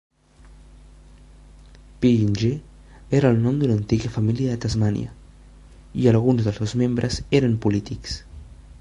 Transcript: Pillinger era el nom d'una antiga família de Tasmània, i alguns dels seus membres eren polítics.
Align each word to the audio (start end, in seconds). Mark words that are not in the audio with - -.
Pillinger 2.03 2.55
era 3.17 3.29
el 3.35 3.43
nom 3.43 3.59
d'una 3.59 3.77
antiga 3.81 4.11
família 4.17 4.55
de 4.55 4.59
Tasmània, 4.65 5.13
i 6.05 6.11
alguns 6.13 6.49
dels 6.49 6.61
seus 6.63 6.77
membres 6.85 7.23
eren 7.43 7.59
polítics. 7.67 8.21